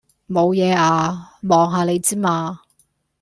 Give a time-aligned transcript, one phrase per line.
[0.25, 1.35] 無野呀！
[1.43, 2.61] 望下你之嘛。